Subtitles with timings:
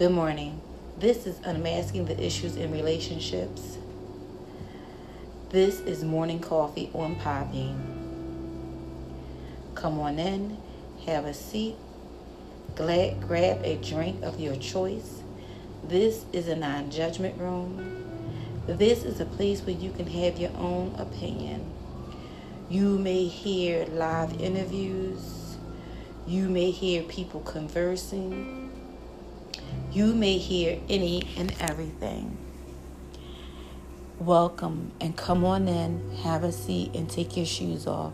[0.00, 0.62] Good morning.
[0.98, 3.76] This is Unmasking the Issues in Relationships.
[5.50, 7.78] This is Morning Coffee on Podbean.
[9.74, 10.56] Come on in,
[11.04, 11.76] have a seat,
[12.76, 15.20] glad, grab a drink of your choice.
[15.84, 18.02] This is a non judgment room.
[18.66, 21.70] This is a place where you can have your own opinion.
[22.70, 25.58] You may hear live interviews.
[26.26, 28.59] You may hear people conversing
[29.92, 32.38] you may hear any and everything.
[34.20, 38.12] Welcome and come on in, have a seat, and take your shoes off.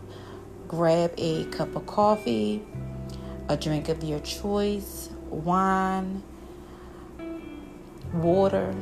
[0.69, 2.63] Grab a cup of coffee,
[3.49, 6.23] a drink of your choice, wine,
[8.15, 8.75] water,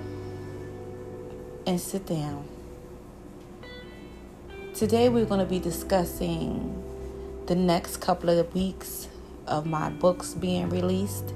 [1.66, 2.46] and sit down.
[4.72, 6.80] Today, we're going to be discussing
[7.46, 9.08] the next couple of weeks
[9.48, 11.34] of my books being released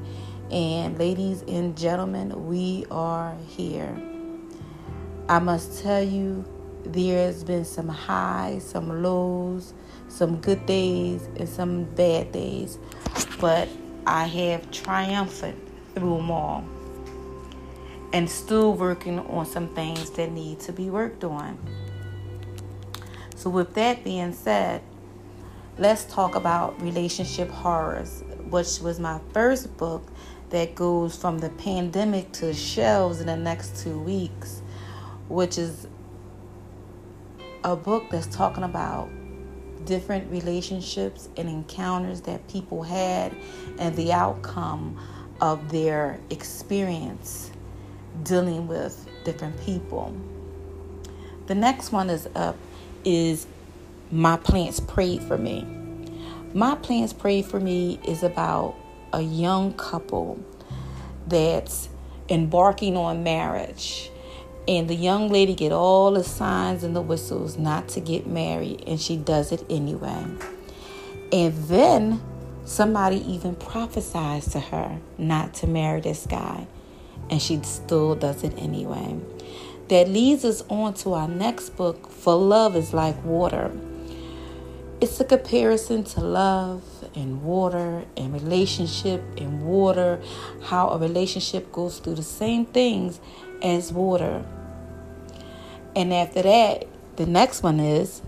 [0.51, 3.95] and ladies and gentlemen, we are here.
[5.29, 6.45] I must tell you,
[6.85, 9.75] there's been some highs, some lows,
[10.09, 12.79] some good days, and some bad days.
[13.41, 13.69] But
[14.07, 15.59] I have triumphant
[15.95, 16.65] through them all
[18.15, 21.59] and still working on some things that need to be worked on.
[23.37, 24.81] So, with that being said,
[25.77, 30.11] let's talk about relationship horrors, which was my first book
[30.51, 34.63] that goes from the pandemic to shelves in the next two weeks,
[35.29, 35.87] which is
[37.65, 39.11] a book that's talking about
[39.85, 43.35] different relationships and encounters that people had
[43.79, 44.99] and the outcome
[45.41, 47.51] of their experience
[48.23, 50.15] dealing with different people.
[51.47, 52.57] The next one is up
[53.05, 53.47] is
[54.11, 55.67] My Plants Prayed for Me.
[56.55, 58.75] My Plants Prayed for Me is about
[59.12, 60.43] a young couple
[61.27, 61.88] that's
[62.28, 64.10] embarking on marriage.
[64.66, 68.84] And the young lady get all the signs and the whistles not to get married
[68.87, 70.27] and she does it anyway.
[71.33, 72.22] And then
[72.65, 76.66] somebody even prophesies to her not to marry this guy
[77.31, 79.19] and she still does it anyway.
[79.88, 83.71] That leads us on to our next book for love is like water
[85.00, 86.82] it's a comparison to love
[87.14, 90.20] and water and relationship and water,
[90.62, 93.20] how a relationship goes through the same things
[93.62, 94.44] as water.
[95.94, 96.86] And after that,
[97.16, 98.22] the next one is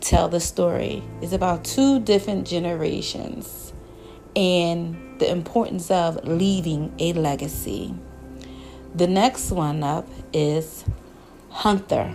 [0.00, 1.02] tell the story.
[1.22, 3.72] It's about two different generations
[4.34, 7.94] and the importance of leaving a legacy.
[8.94, 10.84] The next one up is
[11.50, 12.14] Hunter.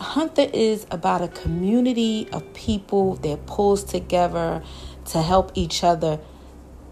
[0.00, 4.62] Hunter is about a community of people that pulls together
[5.04, 6.18] to help each other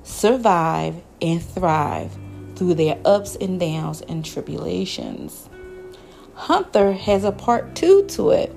[0.03, 2.15] survive and thrive
[2.55, 5.49] through their ups and downs and tribulations.
[6.35, 8.55] Hunter has a part two to it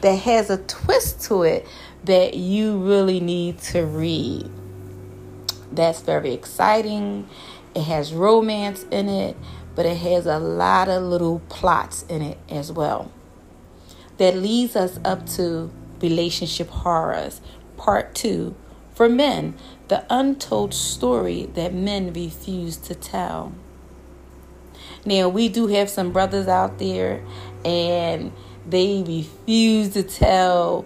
[0.00, 1.64] that has a twist to it
[2.02, 4.50] that you really need to read.
[5.70, 7.28] That's very exciting.
[7.76, 9.36] It has romance in it,
[9.76, 13.12] but it has a lot of little plots in it as well
[14.22, 15.68] that leads us up to
[16.00, 17.40] relationship horrors,
[17.76, 18.54] part two.
[18.94, 19.56] For men,
[19.88, 23.52] the untold story that men refuse to tell.
[25.04, 27.24] Now, we do have some brothers out there,
[27.64, 28.32] and
[28.64, 30.84] they refuse to tell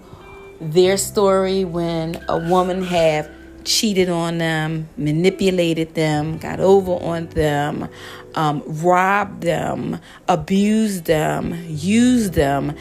[0.58, 3.30] their story when a woman have
[3.64, 7.88] cheated on them, manipulated them, got over on them,
[8.34, 12.74] um, robbed them, abused them, used them,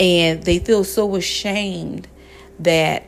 [0.00, 2.08] and they feel so ashamed
[2.60, 3.06] that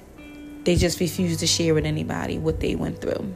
[0.64, 3.32] they just refuse to share with anybody what they went through.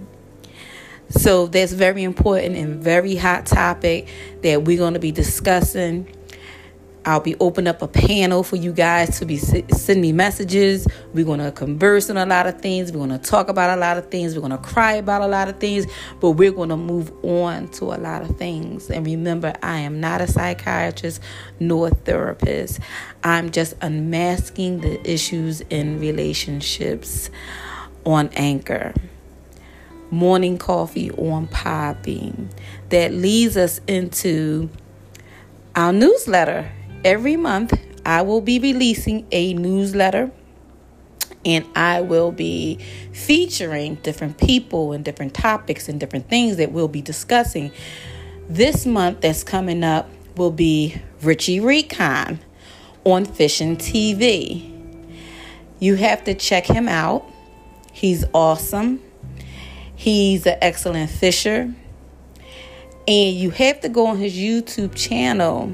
[1.10, 4.08] So that's very important and very hot topic
[4.42, 6.14] that we're going to be discussing
[7.06, 10.86] I'll be opening up a panel for you guys to be send me messages.
[11.14, 12.92] We're to converse on a lot of things.
[12.92, 14.38] We're to talk about a lot of things.
[14.38, 15.86] We're to cry about a lot of things,
[16.20, 18.90] but we're to move on to a lot of things.
[18.90, 21.22] And remember, I am not a psychiatrist
[21.58, 22.80] nor a therapist.
[23.24, 27.30] I'm just unmasking the issues in relationships
[28.04, 28.92] on Anchor.
[30.10, 32.50] Morning coffee on Podbean.
[32.90, 34.68] That leads us into
[35.74, 36.70] our newsletter
[37.04, 40.30] every month I will be releasing a newsletter
[41.44, 42.78] and I will be
[43.12, 47.72] featuring different people and different topics and different things that we'll be discussing.
[48.48, 52.40] This month that's coming up will be Richie Recon
[53.04, 54.66] on Fishing TV.
[55.78, 57.24] You have to check him out.
[57.92, 59.02] He's awesome.
[59.94, 61.74] He's an excellent fisher.
[63.08, 65.72] And you have to go on his YouTube channel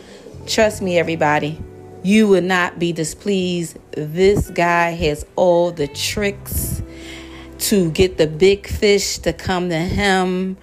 [0.46, 1.58] Trust me, everybody,
[2.04, 3.78] you will not be displeased.
[3.92, 6.82] This guy has all the tricks
[7.60, 10.58] to get the big fish to come to him.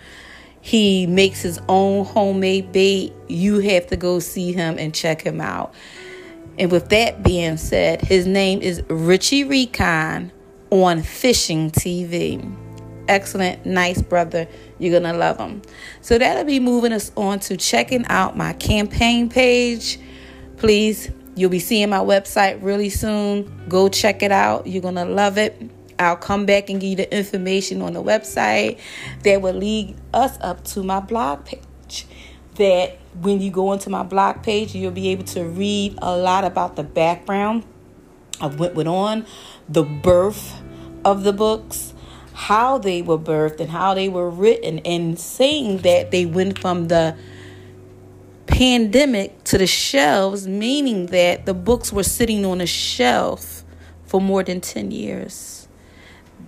[0.60, 3.12] He makes his own homemade bait.
[3.28, 5.74] You have to go see him and check him out.
[6.58, 10.30] And with that being said, his name is Richie Recon
[10.72, 12.50] on Fishing TV.
[13.06, 14.48] Excellent, nice brother.
[14.78, 15.60] You're going to love him.
[16.00, 20.00] So that'll be moving us on to checking out my campaign page.
[20.56, 23.69] Please, you'll be seeing my website really soon.
[23.69, 24.66] Go check it out.
[24.66, 25.60] You're going to love it.
[25.98, 28.80] I'll come back and give you the information on the website
[29.24, 32.06] that will lead us up to my blog page.
[32.54, 36.44] That when you go into my blog page, you'll be able to read a lot
[36.44, 37.64] about the background
[38.40, 39.26] of what went on,
[39.69, 40.61] the birth
[41.04, 41.94] of the books,
[42.32, 46.88] how they were birthed, and how they were written, and saying that they went from
[46.88, 47.16] the
[48.46, 53.64] pandemic to the shelves, meaning that the books were sitting on a shelf
[54.04, 55.62] for more than 10 years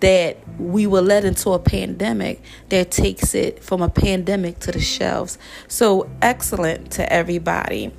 [0.01, 4.81] that we were led into a pandemic that takes it from a pandemic to the
[4.81, 5.39] shelves.
[5.69, 7.93] So excellent to everybody.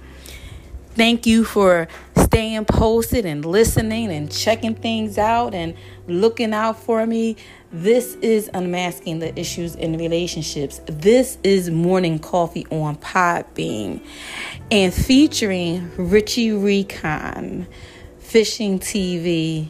[0.96, 5.76] Thank you for staying posted and listening and checking things out and
[6.08, 7.36] looking out for me.
[7.70, 10.80] This is Unmasking the Issues in Relationships.
[10.86, 14.00] This is Morning Coffee on Podbean
[14.72, 17.68] and featuring Richie Recon,
[18.20, 19.68] Fishing TV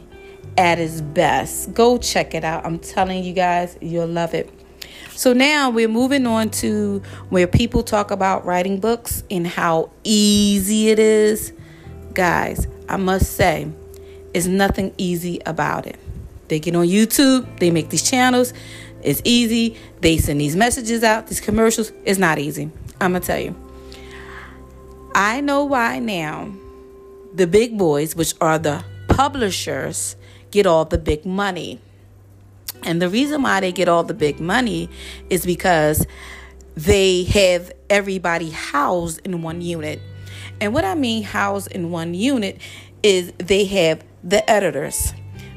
[0.60, 1.74] at its best.
[1.74, 2.64] Go check it out.
[2.68, 4.48] I'm telling you guys, you'll love it.
[5.16, 10.90] So now we're moving on to where people talk about writing books and how easy
[10.90, 11.54] it is.
[12.14, 13.70] Guys, I must say,
[14.34, 15.98] it's nothing easy about it.
[16.50, 18.54] They get on YouTube, they make these channels.
[19.02, 19.78] It's easy.
[20.02, 21.92] They send these messages out, these commercials.
[22.04, 22.72] It's not easy.
[23.00, 23.56] I'm to tell you.
[25.14, 26.52] I know why now
[27.34, 30.16] the big boys, which are the publishers,
[30.52, 31.80] get all the big money.
[32.86, 34.90] And the reason why they get all the big money
[35.30, 36.06] is because
[36.76, 40.00] they have everybody housed in one unit.
[40.62, 42.60] And what I mean housed in one unit
[43.04, 45.14] is they have the editors,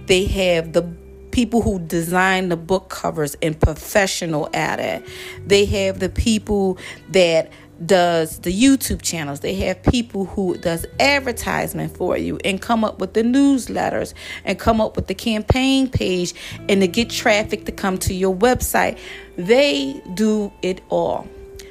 [0.06, 0.82] they have the
[1.30, 5.06] people who design the book covers and professional at it.
[5.46, 6.78] They have the people
[7.10, 7.52] that
[7.84, 9.40] does the YouTube channels.
[9.40, 14.14] They have people who does advertisement for you and come up with the newsletters
[14.44, 16.34] and come up with the campaign page
[16.68, 18.98] and to get traffic to come to your website.
[19.36, 21.28] They do it all.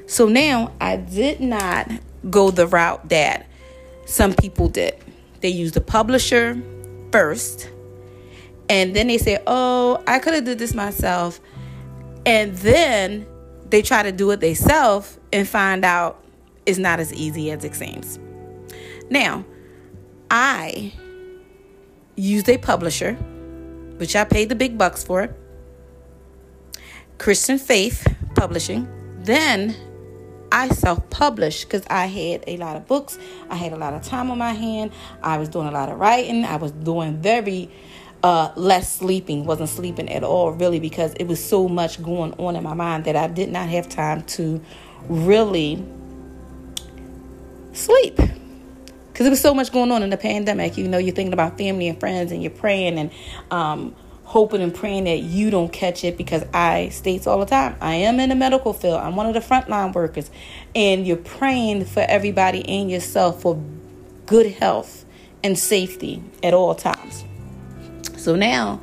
[0.08, 1.92] So now I did not
[2.30, 3.46] go the route that
[4.06, 4.96] some people did.
[5.42, 6.62] They used the publisher
[7.12, 7.70] first
[8.70, 11.40] and then they say, "Oh, I could have did this myself."
[12.26, 13.26] And then
[13.70, 16.24] they try to do it themselves and find out
[16.66, 18.20] it's not as easy as it seems.
[19.10, 19.46] Now,
[20.30, 20.94] I
[22.16, 23.14] used a publisher,
[23.98, 25.34] which I paid the big bucks for,
[27.18, 28.06] Christian Faith
[28.36, 28.88] Publishing.
[29.24, 29.76] Then
[30.52, 33.18] I self published because I had a lot of books.
[33.50, 34.92] I had a lot of time on my hand.
[35.24, 36.46] I was doing a lot of writing.
[36.46, 37.70] I was doing very
[38.24, 42.56] uh, less sleeping, wasn't sleeping at all, really, because it was so much going on
[42.56, 44.62] in my mind that I did not have time to
[45.08, 45.84] really
[47.74, 48.16] sleep.
[48.16, 50.78] Because there was so much going on in the pandemic.
[50.78, 53.12] You know, you're thinking about family and friends and you're praying and
[53.50, 57.76] um, hoping and praying that you don't catch it because I states all the time,
[57.82, 59.00] I am in the medical field.
[59.00, 60.30] I'm one of the frontline workers.
[60.76, 63.62] And you're praying for everybody and yourself for
[64.26, 65.06] good health
[65.44, 67.24] and safety at all times.
[68.18, 68.82] So now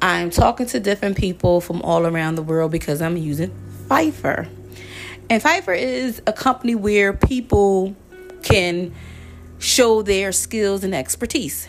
[0.00, 3.50] I'm talking to different people from all around the world because I'm using
[3.88, 4.48] Fiverr.
[5.32, 7.96] And Fiverr is a company where people
[8.42, 8.92] can
[9.58, 11.68] show their skills and expertise.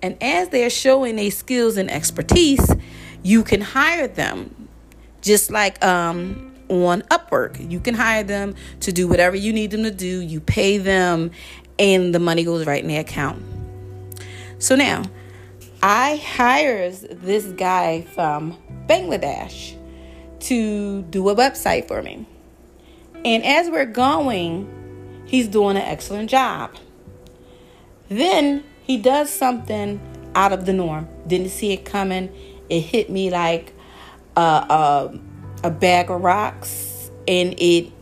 [0.00, 2.74] And as they're showing their skills and expertise,
[3.22, 4.66] you can hire them
[5.20, 7.70] just like um, on Upwork.
[7.70, 10.22] You can hire them to do whatever you need them to do.
[10.22, 11.32] You pay them,
[11.78, 13.42] and the money goes right in their account.
[14.58, 15.02] So now,
[15.82, 18.56] I hires this guy from
[18.86, 19.76] Bangladesh
[20.48, 22.26] to do a website for me.
[23.24, 24.68] And as we're going,
[25.26, 26.74] he's doing an excellent job.
[28.08, 30.00] Then he does something
[30.34, 31.08] out of the norm.
[31.26, 32.34] Didn't see it coming.
[32.68, 33.74] It hit me like
[34.36, 35.20] a, a,
[35.64, 37.92] a bag of rocks and it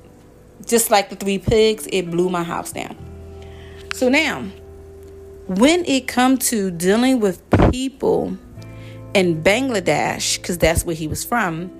[0.66, 2.96] just like the three pigs, it blew my house down.
[3.92, 4.42] So now,
[5.46, 8.36] when it come to dealing with people
[9.14, 11.70] in Bangladesh, because that's where he was from,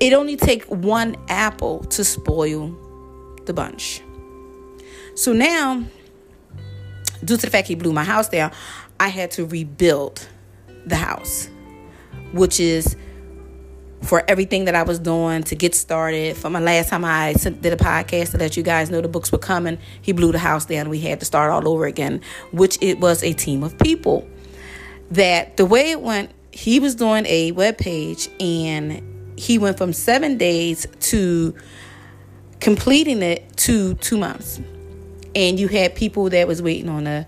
[0.00, 2.76] it only take one apple to spoil
[3.46, 4.02] the bunch.
[5.14, 5.84] So now,
[7.24, 8.52] due to the fact he blew my house down,
[9.00, 10.26] I had to rebuild
[10.86, 11.48] the house,
[12.32, 12.96] which is
[14.02, 16.36] for everything that I was doing to get started.
[16.36, 19.32] From my last time I did a podcast to let you guys know the books
[19.32, 20.88] were coming, he blew the house down.
[20.88, 22.20] We had to start all over again,
[22.52, 24.28] which it was a team of people.
[25.10, 29.07] That the way it went, he was doing a web page and
[29.38, 31.54] he went from seven days to
[32.60, 34.60] completing it to two months.
[35.34, 37.26] And you had people that was waiting on a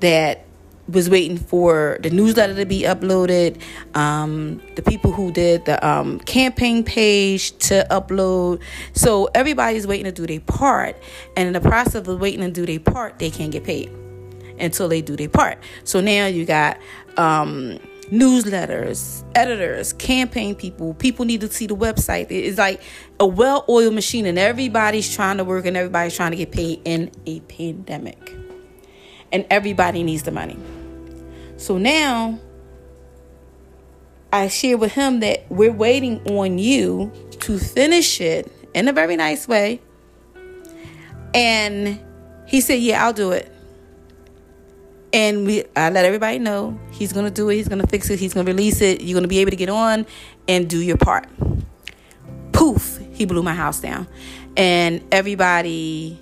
[0.00, 0.44] that
[0.88, 3.60] was waiting for the newsletter to be uploaded,
[3.94, 8.60] um, the people who did the um, campaign page to upload.
[8.92, 10.96] So everybody's waiting to do their part,
[11.36, 13.90] and in the process of waiting to do their part, they can't get paid
[14.58, 15.58] until they do their part.
[15.84, 16.78] So now you got
[17.16, 17.78] um,
[18.10, 20.94] newsletters, editors, campaign people.
[20.94, 22.26] People need to see the website.
[22.30, 22.80] It's like
[23.18, 27.10] a well-oiled machine, and everybody's trying to work and everybody's trying to get paid in
[27.26, 28.36] a pandemic.
[29.32, 30.58] And everybody needs the money.
[31.56, 32.40] So now
[34.32, 39.16] I share with him that we're waiting on you to finish it in a very
[39.16, 39.80] nice way.
[41.32, 42.00] And
[42.46, 43.52] he said, Yeah, I'll do it.
[45.12, 48.32] And we I let everybody know he's gonna do it, he's gonna fix it, he's
[48.34, 50.06] gonna release it, you're gonna be able to get on
[50.46, 51.28] and do your part.
[52.52, 54.06] Poof, he blew my house down.
[54.56, 56.20] And everybody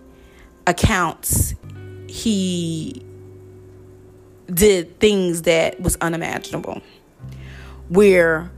[0.66, 1.54] accounts
[2.08, 3.04] he
[4.52, 6.80] did things that was unimaginable
[7.88, 8.50] where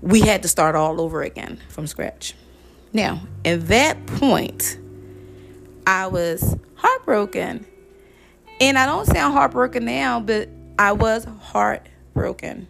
[0.00, 2.34] we had to start all over again from scratch.
[2.92, 4.78] Now, at that point,
[5.86, 7.66] I was heartbroken.
[8.60, 10.48] And I don't sound heartbroken now, but
[10.78, 12.68] I was heartbroken.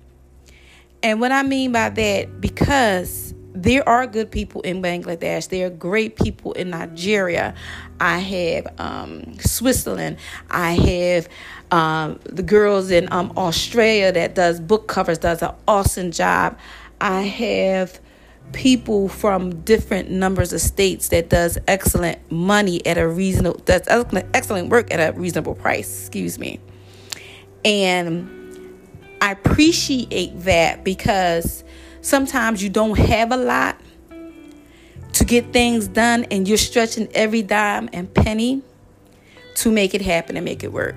[1.02, 5.48] And what I mean by that, because there are good people in Bangladesh.
[5.48, 7.54] There are great people in Nigeria.
[7.98, 10.18] I have um, Switzerland.
[10.50, 11.28] I have
[11.70, 16.58] um, the girls in um, Australia that does book covers does an awesome job.
[17.00, 17.98] I have
[18.52, 24.70] people from different numbers of states that does excellent money at a reasonable that's excellent
[24.70, 26.00] work at a reasonable price.
[26.00, 26.60] Excuse me,
[27.64, 28.30] and
[29.20, 31.64] I appreciate that because
[32.00, 33.80] sometimes you don't have a lot
[35.14, 38.62] to get things done and you're stretching every dime and penny
[39.56, 40.94] to make it happen and make it work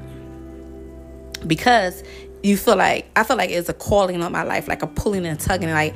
[1.48, 2.04] because
[2.44, 5.26] you feel like I feel like it's a calling on my life, like a pulling
[5.26, 5.96] and tugging, like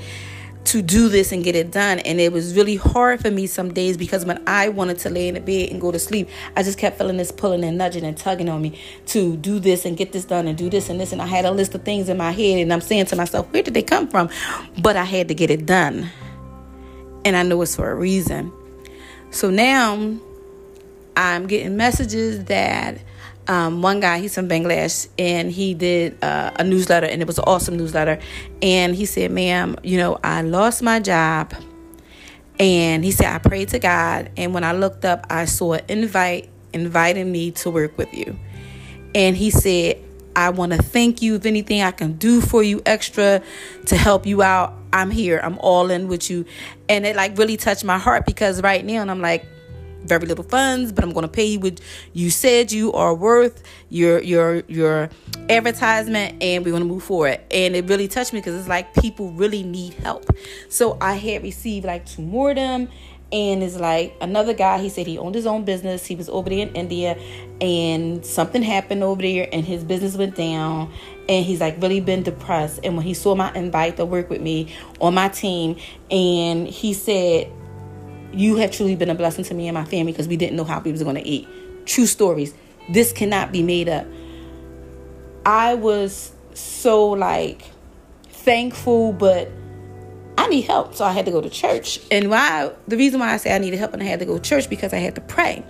[0.65, 1.99] to do this and get it done.
[1.99, 5.27] And it was really hard for me some days because when I wanted to lay
[5.27, 8.03] in the bed and go to sleep, I just kept feeling this pulling and nudging
[8.03, 10.99] and tugging on me to do this and get this done and do this and
[10.99, 11.11] this.
[11.11, 13.51] And I had a list of things in my head, and I'm saying to myself,
[13.51, 14.29] where did they come from?
[14.81, 16.09] But I had to get it done.
[17.25, 18.51] And I know it's for a reason.
[19.31, 20.17] So now
[21.15, 22.97] I'm getting messages that
[23.47, 27.37] um, one guy, he's from Bangladesh, and he did uh, a newsletter, and it was
[27.37, 28.19] an awesome newsletter.
[28.61, 31.53] And he said, Ma'am, you know, I lost my job.
[32.59, 35.81] And he said, I prayed to God, and when I looked up, I saw an
[35.89, 38.37] invite inviting me to work with you.
[39.13, 39.97] And he said,
[40.35, 41.35] I want to thank you.
[41.35, 43.41] If anything I can do for you extra
[43.85, 45.39] to help you out, I'm here.
[45.43, 46.45] I'm all in with you.
[46.89, 49.45] And it like really touched my heart because right now, and I'm like,
[50.05, 51.79] very little funds, but I'm going to pay you what
[52.13, 55.09] you said you are worth, your your your
[55.49, 57.39] advertisement, and we're going to move forward.
[57.51, 60.25] And it really touched me because it's like people really need help.
[60.69, 62.89] So I had received like two more of them,
[63.31, 64.79] and it's like another guy.
[64.79, 66.05] He said he owned his own business.
[66.05, 67.17] He was over there in India,
[67.61, 70.91] and something happened over there, and his business went down.
[71.29, 72.81] And he's like really been depressed.
[72.83, 75.77] And when he saw my invite to work with me on my team,
[76.11, 77.49] and he said
[78.33, 80.63] you have truly been a blessing to me and my family because we didn't know
[80.63, 81.47] how we was going to eat.
[81.85, 82.53] True stories.
[82.89, 84.05] This cannot be made up.
[85.45, 87.63] I was so like
[88.29, 89.49] thankful, but
[90.37, 91.99] I need help, so I had to go to church.
[92.09, 94.37] And why the reason why I say I needed help and I had to go
[94.37, 95.63] to church because I had to pray.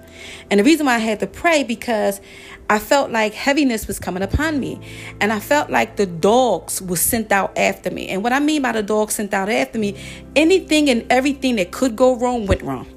[0.49, 2.21] And the reason why I had to pray because
[2.69, 4.79] I felt like heaviness was coming upon me.
[5.19, 8.07] And I felt like the dogs were sent out after me.
[8.07, 10.01] And what I mean by the dogs sent out after me,
[10.35, 12.87] anything and everything that could go wrong went wrong.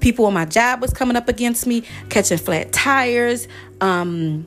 [0.00, 3.48] People on my job was coming up against me, catching flat tires,
[3.80, 4.46] um,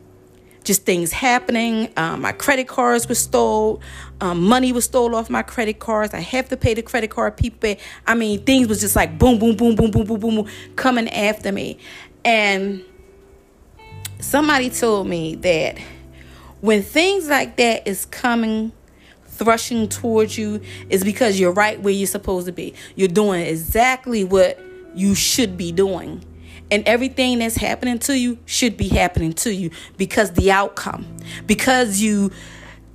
[0.67, 1.91] just things happening.
[1.97, 3.81] Um, my credit cards were stole.
[4.21, 6.13] Um, money was stole off my credit cards.
[6.13, 7.75] I have to pay the credit card people.
[8.05, 11.09] I mean, things was just like boom, boom, boom, boom, boom, boom, boom, boom coming
[11.09, 11.79] after me.
[12.23, 12.83] And
[14.19, 15.79] somebody told me that
[16.61, 18.73] when things like that is coming
[19.29, 20.59] thrushing towards you
[20.89, 22.73] is because you're right where you're supposed to be.
[22.95, 24.59] You're doing exactly what
[24.95, 26.25] you should be doing.
[26.69, 31.05] And everything that's happening to you should be happening to you because the outcome,
[31.45, 32.31] because you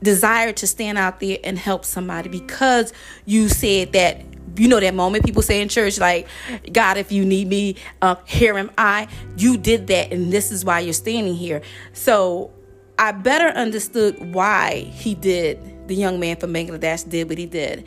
[0.03, 2.93] desire to stand out there and help somebody, because
[3.25, 4.25] you said that
[4.57, 6.29] you know that moment people say in church like
[6.73, 9.09] god if you need me uh, here am i.
[9.37, 11.63] You did that and this is why you're standing here.
[11.93, 12.53] So
[12.99, 17.87] i better understood why he did the young man from bangladesh did what he did.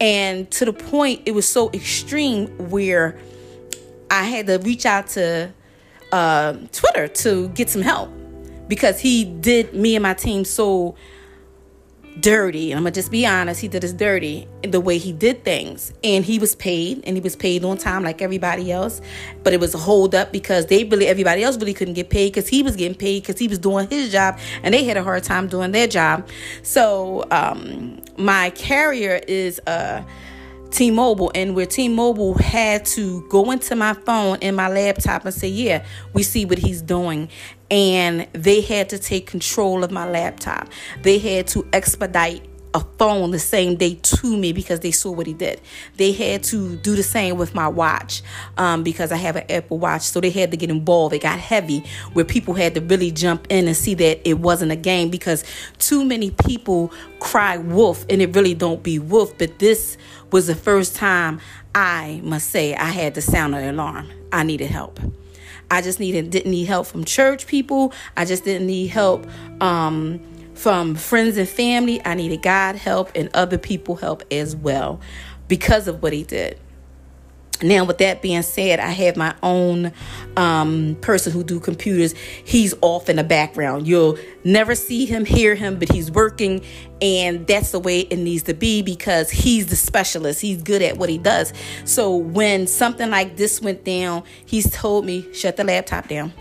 [0.00, 3.18] And to the point it was so extreme where
[4.10, 5.52] I had to reach out to
[6.12, 8.10] uh, Twitter to get some help
[8.68, 10.96] because he did me and my team so
[12.20, 12.70] dirty.
[12.70, 15.92] And I'm gonna just be honest, he did us dirty the way he did things.
[16.02, 19.00] And he was paid, and he was paid on time like everybody else.
[19.42, 22.32] But it was a hold up because they really everybody else really couldn't get paid
[22.32, 25.02] because he was getting paid because he was doing his job, and they had a
[25.02, 26.28] hard time doing their job.
[26.62, 30.02] So um, my carrier is uh
[30.70, 35.48] T-Mobile and where T-Mobile had to go into my phone and my laptop and say,
[35.48, 37.28] "Yeah, we see what he's doing."
[37.70, 40.68] And they had to take control of my laptop.
[41.02, 45.26] They had to expedite a phone the same day to me because they saw what
[45.26, 45.60] he did.
[45.96, 48.22] They had to do the same with my watch
[48.56, 50.02] um, because I have an Apple Watch.
[50.02, 51.14] So they had to get involved.
[51.14, 54.72] It got heavy where people had to really jump in and see that it wasn't
[54.72, 55.44] a game because
[55.78, 59.36] too many people cry wolf and it really don't be wolf.
[59.36, 59.96] But this
[60.32, 61.40] was the first time
[61.74, 64.08] I must say I had to sound an alarm.
[64.32, 65.00] I needed help.
[65.70, 67.92] I just needed didn't need help from church people.
[68.16, 69.26] I just didn't need help
[69.60, 70.20] um,
[70.54, 72.04] from friends and family.
[72.04, 75.00] I needed God help and other people help as well
[75.46, 76.58] because of what he did.
[77.62, 79.92] Now, with that being said, I have my own
[80.36, 82.14] um, person who do computers.
[82.44, 83.86] He's off in the background.
[83.86, 86.62] You'll never see him, hear him, but he's working,
[87.02, 90.40] and that's the way it needs to be because he's the specialist.
[90.40, 91.52] He's good at what he does.
[91.84, 96.32] So when something like this went down, he's told me, "Shut the laptop down.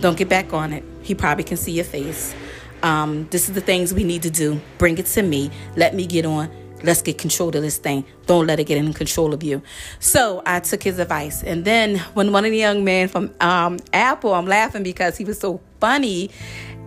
[0.00, 0.82] Don't get back on it.
[1.02, 2.34] He probably can see your face."
[2.82, 4.60] Um, this is the things we need to do.
[4.78, 5.50] Bring it to me.
[5.76, 6.48] Let me get on.
[6.82, 8.04] Let's get control of this thing.
[8.26, 9.62] Don't let it get in control of you.
[9.98, 11.42] So I took his advice.
[11.42, 15.24] And then when one of the young men from um, Apple, I'm laughing because he
[15.24, 16.30] was so funny.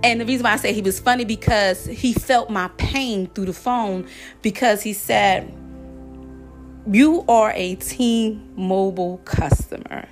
[0.03, 3.45] And the reason why I say he was funny because he felt my pain through
[3.45, 4.07] the phone
[4.41, 5.53] because he said,
[6.87, 10.07] You are a T-Mobile customer.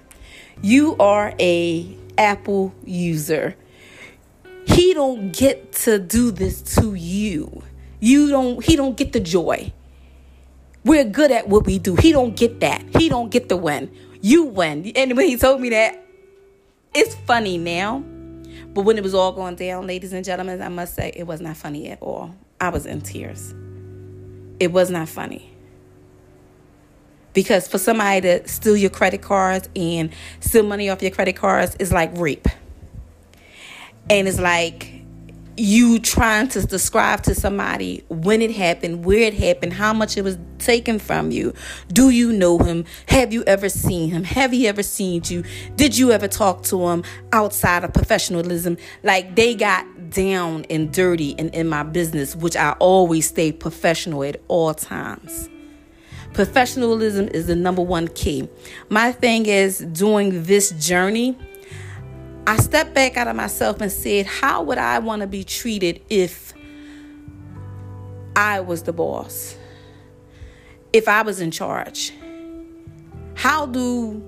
[0.62, 3.56] You are a Apple user
[4.66, 7.64] he don't get to do this to you
[8.02, 9.72] you don't he don't get the joy.
[10.84, 11.96] We're good at what we do.
[11.96, 12.84] He don't get that.
[12.98, 13.96] He don't get the win.
[14.20, 14.92] You win.
[14.96, 16.04] And when he told me that
[16.94, 18.04] it's funny now.
[18.74, 21.40] But when it was all going down ladies and gentlemen i must say it was
[21.40, 22.36] not funny at all.
[22.60, 23.54] I was in tears.
[24.60, 25.52] It was not funny.
[27.34, 30.12] Because for somebody to steal your credit cards and
[30.42, 32.48] steal money off your credit cards is like rape.
[34.10, 34.91] And it's like
[35.62, 40.24] you trying to describe to somebody when it happened, where it happened, how much it
[40.24, 41.54] was taken from you.
[41.94, 42.86] Do you know him?
[43.08, 44.24] Have you ever seen him?
[44.24, 45.44] Have he ever seen you?
[45.76, 48.78] Did you ever talk to him outside of professionalism?
[49.04, 54.24] Like they got down and dirty and in my business, which I always stay professional
[54.24, 55.48] at all times.
[56.34, 58.50] Professionalism is the number one key.
[58.90, 61.38] My thing is doing this journey
[62.48, 66.02] I stepped back out of myself and said, How would I want to be treated
[66.10, 66.54] if
[68.36, 69.56] I was the boss?
[70.92, 72.12] If I was in charge?
[73.36, 74.24] How do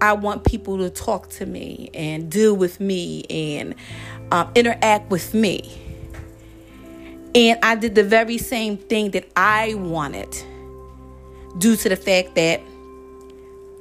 [0.00, 3.74] I want people to talk to me and deal with me and
[4.32, 5.60] um, interact with me?
[7.34, 10.30] And I did the very same thing that I wanted
[11.58, 12.60] due to the fact that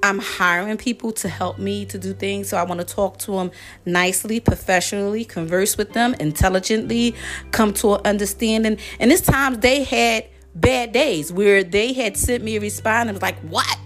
[0.02, 2.50] I'm hiring people to help me to do things.
[2.50, 3.52] So I want to talk to them
[3.86, 7.16] nicely, professionally, converse with them intelligently,
[7.52, 8.78] come to an understanding.
[9.00, 13.16] And this times they had bad days where they had sent me a response and
[13.16, 13.78] was like, What?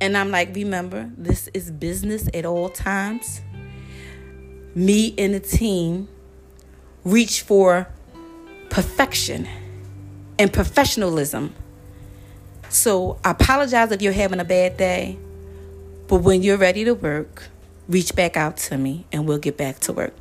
[0.00, 3.42] And I'm like, Remember, this is business at all times.
[4.74, 6.08] Me and the team
[7.04, 7.88] reach for
[8.70, 9.46] perfection
[10.38, 11.54] and professionalism.
[12.70, 15.18] So I apologize if you're having a bad day.
[16.12, 17.44] But when you're ready to work,
[17.88, 20.14] reach back out to me and we'll get back to work.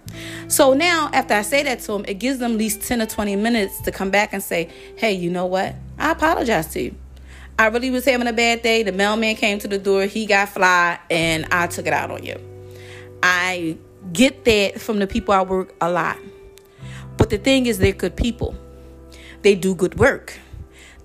[0.47, 3.05] So now, after I say that to them, it gives them at least 10 or
[3.05, 5.75] 20 minutes to come back and say, hey, you know what?
[5.99, 6.95] I apologize to you.
[7.59, 8.83] I really was having a bad day.
[8.83, 12.23] The mailman came to the door, he got fly, and I took it out on
[12.23, 12.39] you.
[13.21, 13.77] I
[14.13, 16.19] get that from the people I work a lot.
[17.17, 18.55] But the thing is, they're good people.
[19.41, 20.39] They do good work.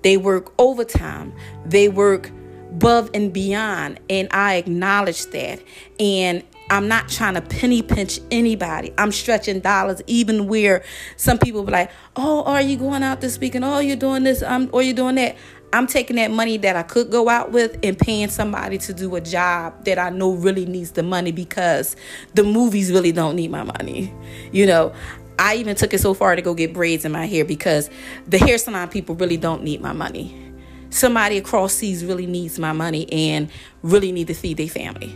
[0.03, 1.33] They work overtime.
[1.65, 2.31] They work
[2.71, 3.99] above and beyond.
[4.09, 5.61] And I acknowledge that.
[5.99, 8.93] And I'm not trying to penny pinch anybody.
[8.97, 10.83] I'm stretching dollars, even where
[11.15, 13.63] some people be like, "Oh, are you going out this weekend?
[13.63, 15.37] Oh, you're doing this, um, or you're doing that."
[15.73, 19.15] I'm taking that money that I could go out with and paying somebody to do
[19.17, 21.97] a job that I know really needs the money because
[22.35, 24.13] the movies really don't need my money.
[24.53, 24.93] You know,
[25.37, 27.89] I even took it so far to go get braids in my hair because
[28.27, 30.46] the hair salon people really don't need my money.
[30.89, 35.15] Somebody across seas really needs my money and really need to feed their family.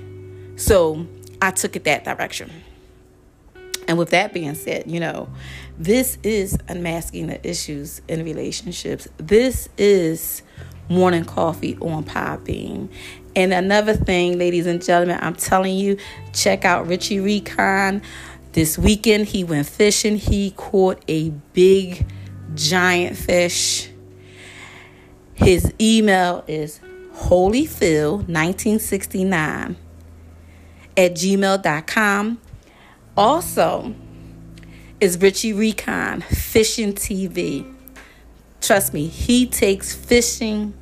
[0.57, 1.07] So
[1.41, 2.51] I took it that direction.
[3.87, 5.27] And with that being said, you know,
[5.77, 9.07] this is unmasking the issues in relationships.
[9.17, 10.43] This is
[10.87, 12.89] morning coffee on Podbean.
[13.35, 15.97] And another thing, ladies and gentlemen, I'm telling you,
[16.33, 18.01] check out Richie Recon.
[18.51, 20.17] This weekend, he went fishing.
[20.17, 22.09] He caught a big,
[22.55, 23.90] giant fish.
[25.43, 26.79] His email is
[27.15, 29.75] holyphil1969
[30.95, 32.39] at gmail.com.
[33.17, 33.95] Also,
[34.99, 37.73] is Richie Recon Fishing TV.
[38.61, 40.75] Trust me, he takes fishing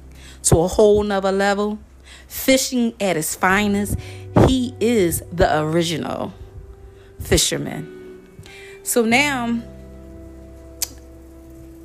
[0.43, 1.80] to a whole nother level.
[2.28, 3.98] Fishing at its finest.
[4.45, 6.34] He is the original
[7.22, 8.28] fisherman.
[8.84, 9.62] So now,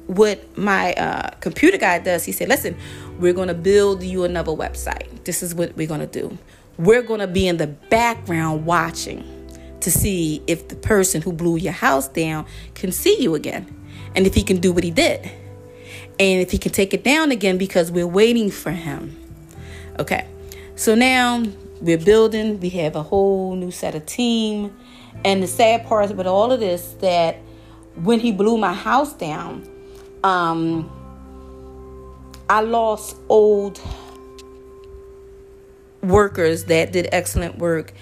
[0.07, 2.77] what my uh, computer guy does, he said, Listen,
[3.19, 5.25] we're going to build you another website.
[5.25, 6.37] This is what we're going to do.
[6.79, 9.25] We're going to be in the background watching
[9.81, 13.67] to see if the person who blew your house down can see you again
[14.17, 15.31] and if he can do what he did
[16.19, 19.17] and if he can take it down again because we're waiting for him.
[19.99, 20.27] Okay,
[20.77, 21.43] so now
[21.81, 24.75] we're building, we have a whole new set of team.
[25.25, 27.37] And the sad part with all of this that
[27.97, 29.69] when he blew my house down,
[30.25, 30.91] um,
[32.51, 33.81] I lost old
[36.03, 37.95] workers that did excellent work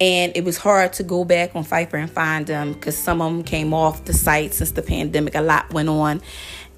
[0.00, 3.32] and it was hard to go back on Fiverr and find them because some of
[3.32, 5.34] them came off the site since the pandemic.
[5.34, 6.22] A lot went on,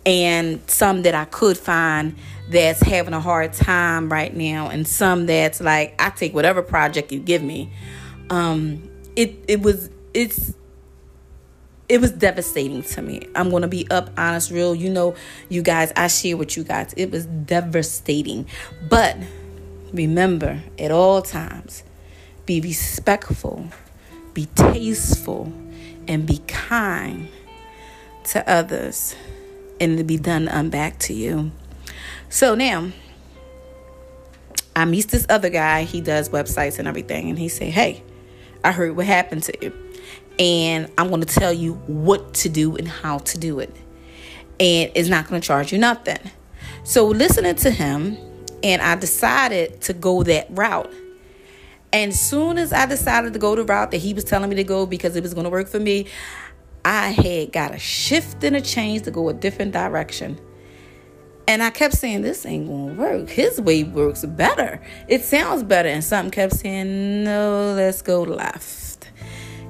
[0.07, 2.17] and some that I could find
[2.49, 7.13] that's having a hard time right now, and some that's like I take whatever project
[7.13, 7.71] you give me.
[8.31, 10.55] Um, it it was it's
[11.91, 13.27] it was devastating to me.
[13.35, 14.77] I'm gonna be up, honest, real.
[14.77, 15.17] You know,
[15.49, 16.95] you guys, I share with you guys.
[16.97, 18.47] It was devastating,
[18.89, 19.17] but
[19.93, 21.83] remember at all times
[22.47, 23.67] be respectful,
[24.35, 25.53] be tasteful,
[26.07, 27.27] and be kind
[28.27, 29.17] to others,
[29.81, 31.51] and it'll be done on back to you.
[32.29, 32.93] So now,
[34.77, 35.83] I meet this other guy.
[35.83, 38.05] He does websites and everything, and he said, "Hey,
[38.63, 39.73] I heard what happened to you,
[40.41, 43.77] and I'm going to tell you what to do and how to do it,
[44.59, 46.19] and it's not going to charge you nothing."
[46.83, 48.17] So listening to him,
[48.63, 50.93] and I decided to go that route.
[51.93, 54.57] And as soon as I decided to go the route that he was telling me
[54.57, 56.07] to go because it was going to work for me,
[56.85, 60.41] I had got a shift and a change to go a different direction.
[61.49, 63.29] And I kept saying, This ain't to work.
[63.29, 64.81] His way works better.
[65.09, 65.89] It sounds better.
[65.89, 68.63] And something kept saying, No, let's go left.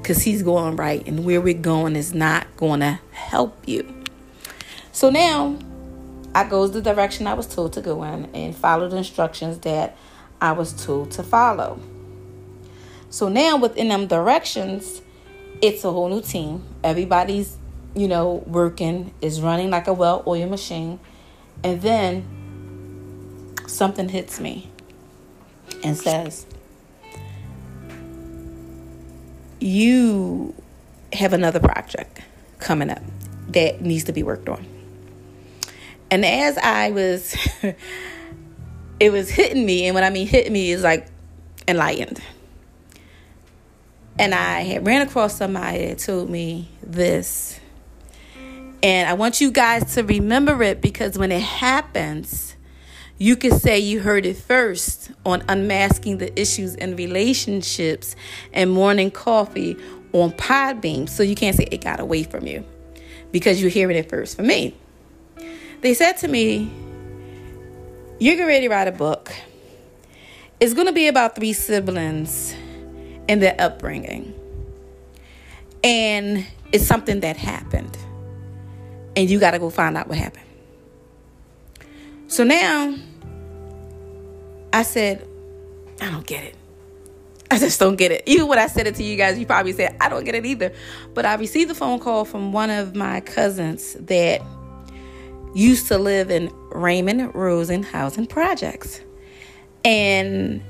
[0.01, 1.07] Because he's going right.
[1.07, 4.05] And where we're going is not going to help you.
[4.93, 5.59] So now
[6.35, 9.97] I goes the direction I was told to go in and follow the instructions that
[10.41, 11.81] I was told to follow.
[13.11, 15.03] So now within them directions,
[15.61, 16.65] it's a whole new team.
[16.85, 17.57] Everybody's,
[17.95, 21.01] you know, working, is running like a well oiled machine.
[21.63, 24.71] And then something hits me
[25.83, 26.47] and says,
[29.61, 30.55] You
[31.13, 32.21] have another project
[32.59, 33.03] coming up
[33.49, 34.67] that needs to be worked on.
[36.11, 37.37] And as I was,
[39.01, 39.87] it was hitting me.
[39.87, 41.07] And when I mean hitting me, is like
[41.69, 42.21] enlightened
[44.21, 47.59] and I had ran across somebody that told me this.
[48.83, 52.50] And I want you guys to remember it because when it happens,
[53.21, 58.17] you could say you heard it first on Unmasking the Issues in Relationships
[58.51, 59.77] and Morning Coffee
[60.15, 61.07] on Podbean.
[61.07, 62.65] So you can't say it got away from you
[63.31, 64.75] because you're hearing it first from me.
[65.83, 66.73] They said to me,
[68.19, 69.31] You're getting ready to write a book.
[70.59, 72.55] It's going to be about three siblings
[73.29, 74.33] and their upbringing.
[75.85, 77.99] And it's something that happened.
[79.15, 80.47] And you got to go find out what happened.
[82.29, 82.95] So now
[84.73, 85.27] I said,
[86.01, 86.55] I don't get it.
[87.51, 88.23] I just don't get it.
[88.27, 90.47] Even when I said it to you guys, you probably said, I don't get it
[90.47, 90.73] either.
[91.15, 94.41] But I received a phone call from one of my cousins that
[95.53, 99.01] used to live in Raymond Rosen Housing Projects.
[99.85, 100.63] And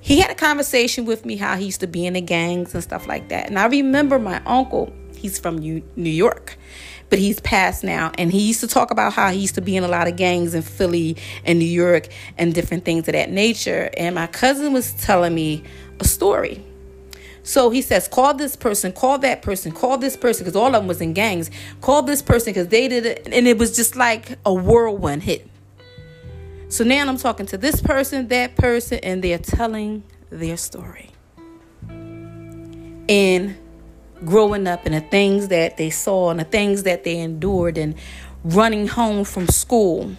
[0.00, 2.82] he had a conversation with me how he used to be in the gangs and
[2.82, 3.48] stuff like that.
[3.48, 6.58] And I remember my uncle, he's from New York
[7.08, 8.12] but he's passed now.
[8.18, 10.16] And he used to talk about how he used to be in a lot of
[10.16, 13.90] gangs in Philly and New York and different things of that nature.
[13.96, 15.62] And my cousin was telling me
[16.00, 16.64] a story.
[17.42, 20.72] So he says, call this person, call that person, call this person, because all of
[20.72, 21.48] them was in gangs.
[21.80, 23.28] Call this person because they did it.
[23.30, 25.48] And it was just like a whirlwind hit.
[26.68, 31.10] So now I'm talking to this person, that person, and they're telling their story.
[33.08, 33.56] And
[34.24, 37.94] growing up and the things that they saw and the things that they endured and
[38.44, 40.12] running home from school,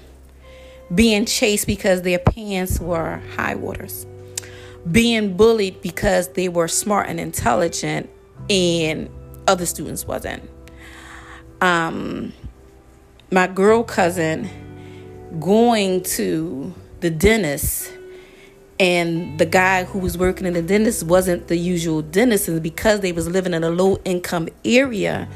[0.93, 4.05] being chased because their pants were high waters,
[4.89, 8.09] being bullied because they were smart and intelligent
[8.49, 9.09] and
[9.47, 10.47] other students wasn't.
[11.61, 12.33] Um,
[13.31, 14.49] my girl cousin
[15.39, 17.96] going to the dentist
[18.79, 22.47] and the guy who was working in the dentist wasn't the usual dentist.
[22.47, 25.27] And because they was living in a low income area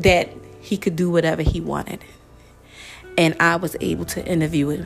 [0.00, 2.04] that he could do whatever he wanted.
[3.16, 4.84] And i was able to interview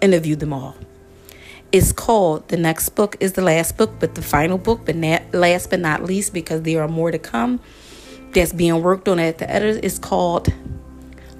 [0.00, 0.76] interview them all.
[1.72, 5.22] It's called the next book is the last book but the final book but not,
[5.32, 7.60] last but not least because there are more to come
[8.32, 10.52] that's being worked on at the editor is called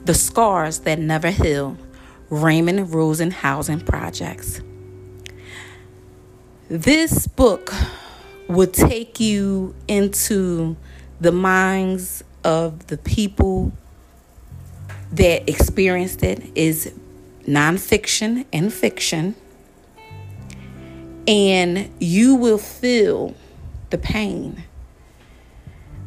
[0.04, 1.76] the scars that never heal
[2.30, 4.60] raymond rosen housing projects
[6.68, 7.72] this book
[8.48, 10.76] will take you into
[11.20, 13.72] the minds of the people
[15.12, 16.42] that experienced it.
[16.54, 16.92] Is
[17.46, 19.34] nonfiction and fiction.
[21.26, 23.34] And you will feel
[23.90, 24.64] the pain.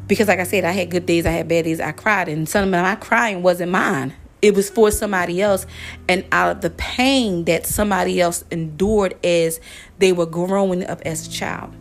[0.06, 2.28] Because like i said i had good days i had bad days i cried.
[2.28, 5.66] And some of my crying wasn't mine it was for somebody else.
[6.08, 9.60] And out of the pain that somebody else endured as
[9.98, 11.74] they were growing up as a child.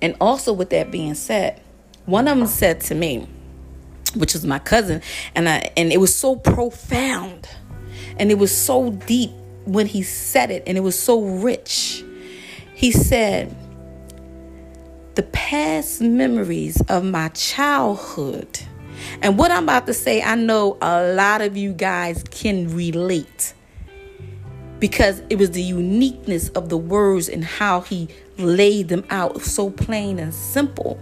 [0.00, 1.60] And also with that being said
[2.06, 3.28] one of them said to me
[4.14, 5.02] which was my cousin
[5.34, 7.48] and I, and it was so profound.
[8.18, 9.30] And it was so deep
[9.64, 12.02] when he said it and it was so rich.
[12.74, 13.54] He said
[15.14, 18.60] the past memories of my childhood
[19.22, 23.54] and what I'm about to say, I know a lot of you guys can relate
[24.78, 29.70] because it was the uniqueness of the words and how he laid them out so
[29.70, 31.00] plain and simple.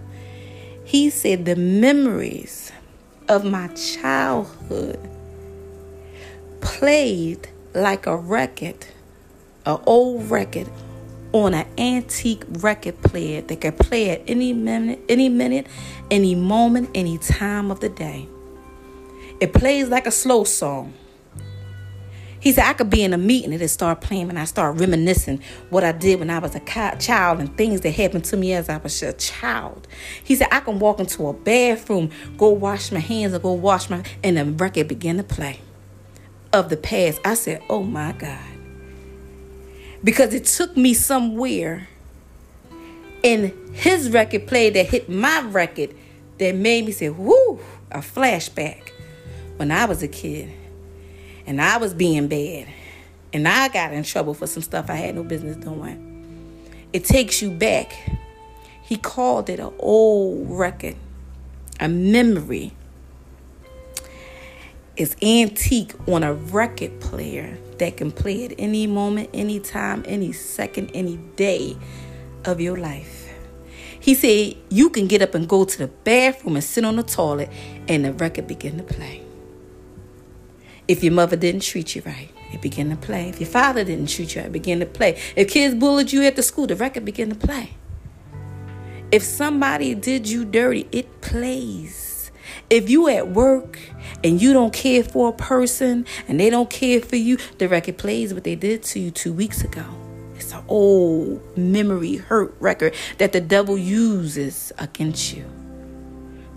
[0.83, 2.71] He said, The memories
[3.27, 4.99] of my childhood
[6.61, 8.87] played like a record,
[9.65, 10.69] an old record
[11.37, 15.67] on an antique record player that could play at any minute, any minute,
[16.09, 18.27] any moment, any time of the day.
[19.39, 20.93] It plays like a slow song.
[22.39, 24.79] He said, I could be in a meeting and it start playing and I start
[24.79, 26.59] reminiscing what I did when I was a
[26.97, 29.87] child and things that happened to me as I was a child.
[30.23, 33.89] He said, I can walk into a bathroom, go wash my hands or go wash
[33.89, 35.59] my, and the record begin to play
[36.53, 37.19] of the past.
[37.25, 38.56] I said, oh my God
[40.03, 41.87] because it took me somewhere
[43.23, 45.95] in his record play that hit my record
[46.37, 47.59] that made me say, whoo,
[47.91, 48.91] a flashback
[49.57, 50.51] when I was a kid
[51.45, 52.67] and I was being bad
[53.33, 56.03] and I got in trouble for some stuff I had no business doing.
[56.93, 57.93] It takes you back.
[58.83, 60.95] He called it an old record,
[61.79, 62.73] a memory.
[64.95, 70.31] It's antique on a record player that can play at any moment, any time, any
[70.31, 71.77] second, any day
[72.45, 73.29] of your life.
[73.99, 77.03] He said you can get up and go to the bathroom and sit on the
[77.03, 77.49] toilet
[77.87, 79.21] and the record begin to play.
[80.87, 83.27] If your mother didn't treat you right, it began to play.
[83.27, 85.19] If your father didn't treat you right, it began to play.
[85.35, 87.71] If kids bullied you at the school, the record began to play.
[89.11, 92.06] If somebody did you dirty, it plays.
[92.69, 93.79] If you at work
[94.25, 97.97] and you don't care for a person and they don't care for you, the record
[97.97, 99.85] plays what they did to you two weeks ago.
[100.35, 105.45] It's an old memory hurt record that the devil uses against you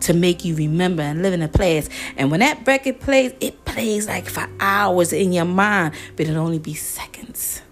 [0.00, 1.90] to make you remember and live in the past.
[2.16, 6.42] And when that record plays, it plays like for hours in your mind, but it'll
[6.42, 7.62] only be seconds.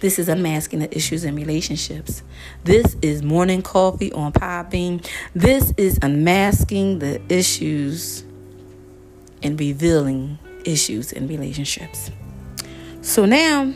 [0.00, 2.22] This is unmasking the issues in relationships.
[2.64, 5.06] This is morning coffee on Podbean.
[5.34, 8.22] This is unmasking the issues
[9.42, 12.10] and revealing issues in relationships.
[13.00, 13.72] So now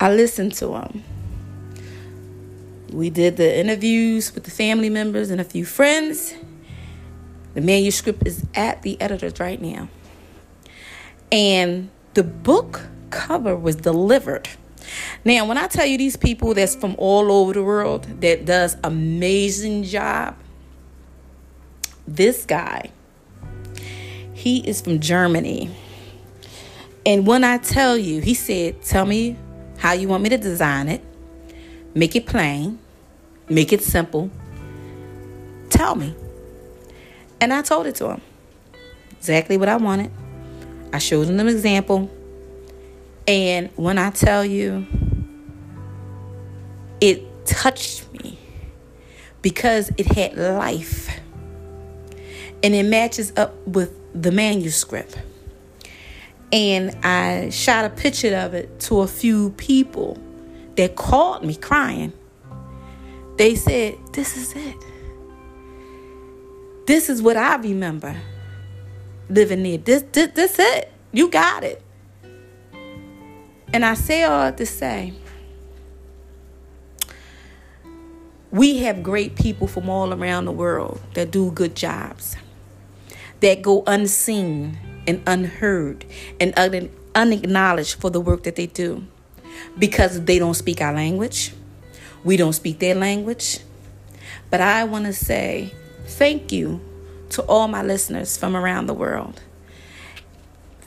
[0.00, 1.04] I listened to them.
[2.90, 6.34] We did the interviews with the family members and a few friends.
[7.54, 9.88] The manuscript is at the editors right now.
[11.30, 14.48] And the book cover was delivered.
[15.24, 18.76] Now, when I tell you these people that's from all over the world that does
[18.82, 20.36] amazing job,
[22.06, 22.90] this guy,
[24.34, 25.70] he is from Germany.
[27.04, 29.36] And when I tell you, he said, Tell me
[29.78, 31.02] how you want me to design it,
[31.94, 32.78] make it plain,
[33.48, 34.30] make it simple.
[35.70, 36.14] Tell me.
[37.40, 38.20] And I told it to him
[39.12, 40.10] exactly what I wanted.
[40.92, 42.10] I showed him an example.
[43.30, 44.84] And when I tell you,
[47.00, 48.36] it touched me
[49.40, 51.08] because it had life
[52.64, 55.16] and it matches up with the manuscript.
[56.52, 60.18] And I shot a picture of it to a few people
[60.74, 62.12] that called me crying.
[63.36, 64.76] They said, This is it.
[66.88, 68.16] This is what I remember
[69.28, 69.78] living there.
[69.78, 70.92] This, this, this it.
[71.12, 71.80] You got it.
[73.72, 75.12] And I say all to say,
[78.50, 82.36] we have great people from all around the world that do good jobs,
[83.40, 86.04] that go unseen and unheard
[86.40, 89.06] and un- unacknowledged for the work that they do
[89.78, 91.52] because they don't speak our language.
[92.24, 93.60] We don't speak their language.
[94.50, 95.72] But I want to say
[96.06, 96.80] thank you
[97.30, 99.42] to all my listeners from around the world.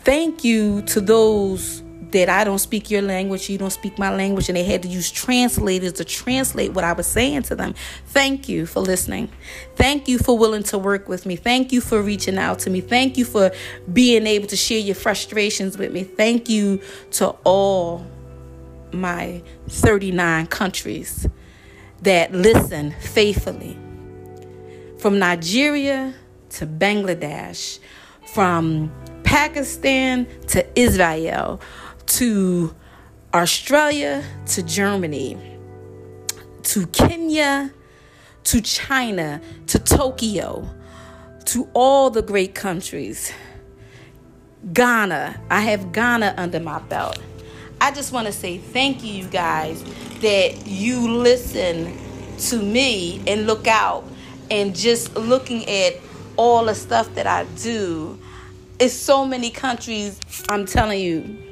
[0.03, 1.82] Thank you to those
[2.13, 4.87] that I don't speak your language, you don't speak my language, and they had to
[4.87, 7.73] use translators to translate what I was saying to them.
[8.07, 9.29] Thank you for listening.
[9.75, 11.35] Thank you for willing to work with me.
[11.35, 12.81] Thank you for reaching out to me.
[12.81, 13.51] Thank you for
[13.91, 16.03] being able to share your frustrations with me.
[16.03, 18.05] Thank you to all
[18.91, 21.27] my 39 countries
[22.03, 23.77] that listen faithfully.
[24.99, 26.13] From Nigeria
[26.51, 27.79] to Bangladesh,
[28.33, 28.91] from
[29.23, 31.59] Pakistan to Israel,
[32.17, 32.75] to
[33.33, 35.37] Australia to Germany,
[36.63, 37.71] to Kenya
[38.43, 40.69] to China to Tokyo,
[41.45, 43.31] to all the great countries.
[44.71, 47.19] Ghana, I have Ghana under my belt.
[47.81, 49.83] I just want to say thank you, you guys,
[50.21, 51.97] that you listen
[52.37, 54.05] to me and look out
[54.49, 55.95] and just looking at
[56.37, 58.17] all the stuff that I do.
[58.79, 61.42] It's so many countries, I'm telling you.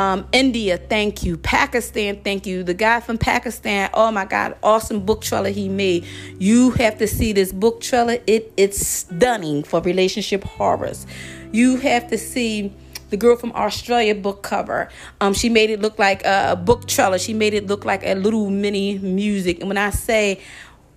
[0.00, 1.36] Um, India, thank you.
[1.36, 2.62] Pakistan, thank you.
[2.62, 6.06] The guy from Pakistan, oh my God, awesome book trailer he made.
[6.38, 8.16] You have to see this book trailer.
[8.26, 11.06] It it's stunning for relationship horrors.
[11.52, 12.72] You have to see
[13.10, 14.88] the girl from Australia book cover.
[15.20, 17.18] Um, she made it look like a book trailer.
[17.18, 19.60] She made it look like a little mini music.
[19.60, 20.40] And when I say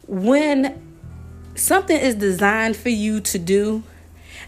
[0.07, 0.81] when
[1.55, 3.83] something is designed for you to do,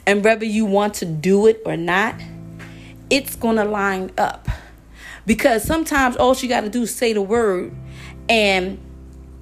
[0.07, 2.15] and whether you want to do it or not,
[3.09, 4.47] it's going to line up.
[5.25, 7.73] Because sometimes all you got to do is say the word,
[8.29, 8.77] and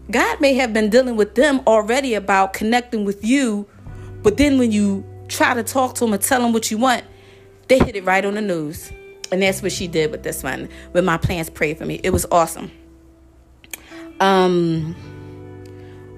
[0.09, 3.67] God may have been dealing with them already about connecting with you,
[4.21, 7.03] but then when you try to talk to them and tell them what you want,
[7.67, 8.91] they hit it right on the news.
[9.31, 11.99] And that's what she did with this one, with my plans pray for me.
[12.03, 12.71] It was awesome.
[14.19, 14.95] Um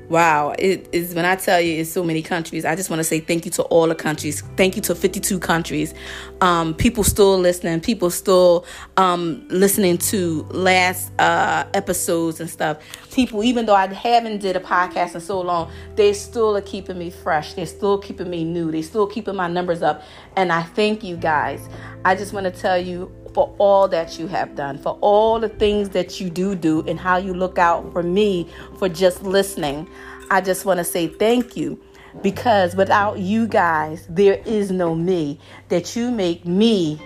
[0.07, 2.63] Wow, it is when I tell you it's so many countries.
[2.63, 4.41] I just want to say thank you to all the countries.
[4.55, 5.95] Thank you to 52 countries.
[6.41, 7.81] Um, people still listening.
[7.81, 12.77] People still um, listening to last uh, episodes and stuff.
[13.11, 16.99] People, even though I haven't did a podcast in so long, they still are keeping
[16.99, 17.53] me fresh.
[17.53, 18.71] They're still keeping me new.
[18.71, 20.03] They're still keeping my numbers up.
[20.35, 21.67] And I thank you guys.
[22.03, 25.49] I just want to tell you for all that you have done, for all the
[25.49, 29.85] things that you do do, and how you look out for me for just listening.
[30.31, 31.77] I just want to say thank you
[32.21, 35.37] because without you guys, there is no me.
[35.67, 36.97] That you make me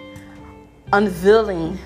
[0.93, 1.79] unveiling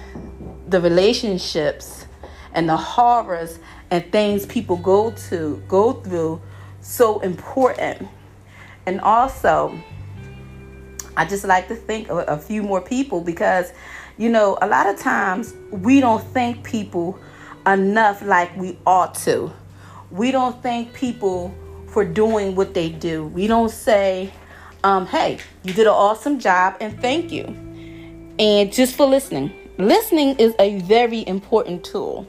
[0.67, 2.05] the relationships
[2.53, 3.59] and the horrors
[3.91, 6.41] and things people go to go through
[6.81, 8.09] so important.
[8.85, 9.79] And also,
[11.15, 13.71] I just like to think of a few more people because
[14.17, 17.19] you know, a lot of times we don't thank people
[17.65, 19.51] enough like we ought to.
[20.11, 21.53] We don't thank people
[21.87, 23.25] for doing what they do.
[23.27, 24.31] We don't say,
[24.83, 27.45] um, hey, you did an awesome job and thank you.
[28.39, 29.51] And just for listening.
[29.77, 32.27] listening is a very important tool.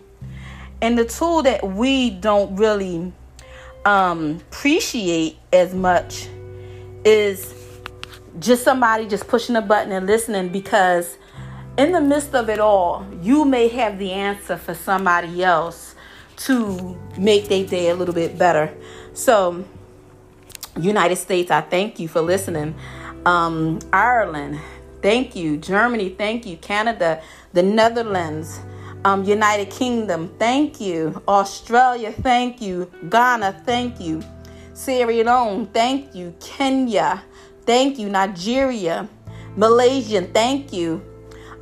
[0.81, 3.13] And the tool that we don't really
[3.85, 6.29] um, appreciate as much
[7.05, 7.55] is
[8.39, 11.17] just somebody just pushing a button and listening because
[11.77, 15.95] in the midst of it all, you may have the answer for somebody else
[16.37, 18.73] to make their day a little bit better.
[19.13, 19.65] So,
[20.79, 22.75] United States, I thank you for listening.
[23.27, 24.61] Um, Ireland,
[25.03, 25.57] thank you.
[25.57, 26.57] Germany, thank you.
[26.59, 27.23] Canada,
[27.53, 28.61] the Netherlands,
[29.05, 31.23] um, United Kingdom, thank you.
[31.27, 32.91] Australia, thank you.
[33.09, 34.23] Ghana, thank you.
[34.75, 36.35] Sierra Leone, thank you.
[36.41, 37.23] Kenya,
[37.63, 38.09] thank you.
[38.09, 39.09] Nigeria,
[39.57, 41.14] Malaysian, thank you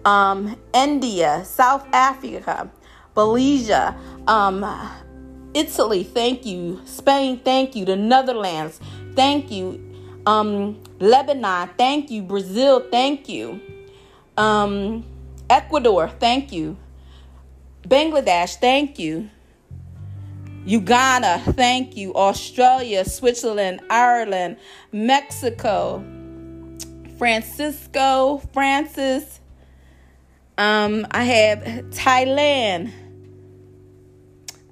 [0.05, 2.71] um, India, South Africa,
[3.15, 3.95] Belize,
[4.27, 4.65] um,
[5.55, 6.81] Italy, thank you.
[6.85, 7.85] Spain, thank you.
[7.85, 8.81] The Netherlands,
[9.15, 9.81] thank you.
[10.25, 12.23] Um, Lebanon, thank you.
[12.23, 13.61] Brazil, thank you.
[14.37, 15.05] Um,
[15.51, 16.77] Ecuador, thank you.
[17.83, 19.29] Bangladesh, thank you.
[20.65, 22.15] Uganda, thank you.
[22.15, 24.57] Australia, Switzerland, Ireland,
[24.93, 26.03] Mexico,
[27.19, 29.41] Francisco, Francis,
[30.63, 31.59] um, I have
[31.91, 32.93] Thailand.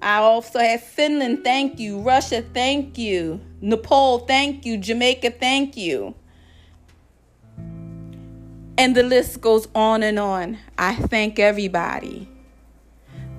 [0.00, 2.00] I also have Finland, thank you.
[2.00, 3.40] Russia, thank you.
[3.60, 4.78] Nepal, thank you.
[4.78, 6.14] Jamaica, thank you.
[8.78, 10.58] And the list goes on and on.
[10.78, 12.28] I thank everybody.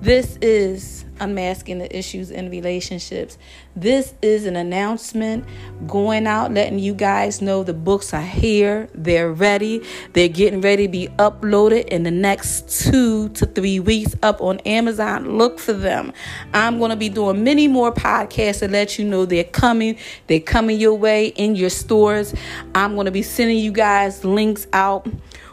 [0.02, 3.38] This is unmasking the issues in relationships.
[3.76, 5.44] This is an announcement
[5.86, 8.88] going out, letting you guys know the books are here.
[8.96, 9.80] They're ready.
[10.12, 14.58] They're getting ready to be uploaded in the next two to three weeks up on
[14.66, 15.38] Amazon.
[15.38, 16.12] Look for them.
[16.52, 19.96] I'm going to be doing many more podcasts to let you know they're coming.
[20.26, 22.34] They're coming your way in your stores.
[22.74, 25.06] I'm going to be sending you guys links out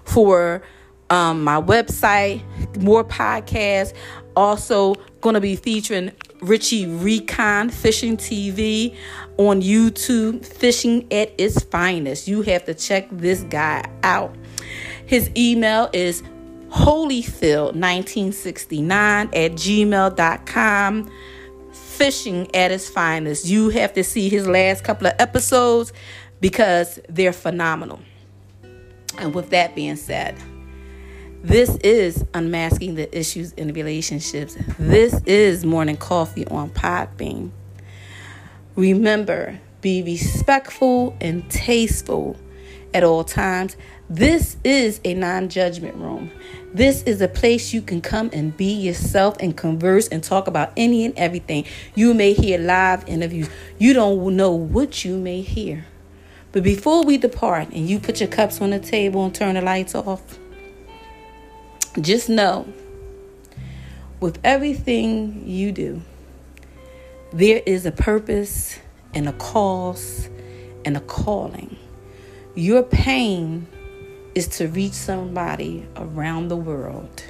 [0.06, 0.64] for
[1.10, 2.42] um, my website,
[2.82, 3.94] more podcasts.
[4.36, 6.12] Also, going to be featuring
[6.42, 8.96] Richie Recon Fishing TV
[9.38, 12.28] on YouTube, Fishing at its finest.
[12.28, 14.36] You have to check this guy out.
[15.06, 16.24] His email is
[16.70, 21.12] holyfield1969 at gmail.com.
[21.72, 23.46] Fishing at its finest.
[23.46, 25.92] You have to see his last couple of episodes
[26.40, 28.00] because they're phenomenal.
[29.18, 30.38] And with that being said,
[31.42, 34.58] this is unmasking the issues in relationships.
[34.78, 37.52] This is morning coffee on Podbean.
[38.76, 42.38] Remember, be respectful and tasteful
[42.94, 43.78] at all times.
[44.10, 46.32] This is a non judgment room.
[46.74, 50.74] This is a place you can come and be yourself and converse and talk about
[50.76, 51.66] any and everything.
[51.96, 53.50] You may hear live interviews.
[53.78, 55.86] You don't know what you may hear.
[56.52, 59.62] But before we depart and you put your cups on the table and turn the
[59.62, 60.40] lights off,
[62.02, 62.72] just know
[64.20, 66.02] with everything you do,
[67.32, 68.80] there is a purpose
[69.14, 70.30] and a cause
[70.86, 71.78] and a calling.
[72.56, 73.68] Your pain
[74.36, 77.24] is to reach somebody around the world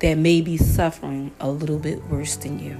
[0.00, 2.76] that may be suffering a little bit worse than you.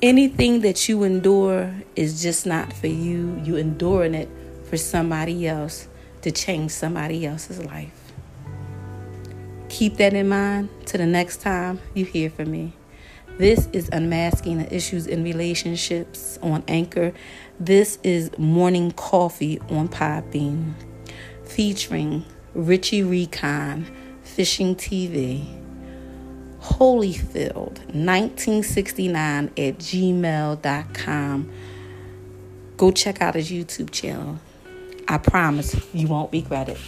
[0.00, 3.40] Anything that you endure is just not for you.
[3.44, 4.28] You enduring it
[4.68, 5.88] for somebody else
[6.22, 7.97] to change somebody else's life.
[9.68, 12.72] Keep that in mind to the next time you hear from me.
[13.36, 17.12] This is Unmasking the Issues in Relationships on Anchor.
[17.60, 20.72] This is Morning Coffee on Podbean,
[21.44, 23.86] featuring Richie Recon,
[24.22, 25.44] Fishing TV,
[26.62, 31.52] Holyfield, 1969 at gmail.com.
[32.78, 34.38] Go check out his YouTube channel.
[35.06, 36.78] I promise you won't regret it.